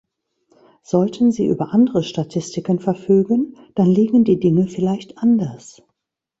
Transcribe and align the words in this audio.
Sollten 0.81 1.31
Sie 1.31 1.45
über 1.45 1.73
andere 1.75 2.01
Statistiken 2.01 2.79
verfügen, 2.79 3.55
dann 3.75 3.85
liegen 3.85 4.23
die 4.23 4.39
Dinge 4.39 4.65
vielleicht 4.67 5.19
anders. 5.19 5.83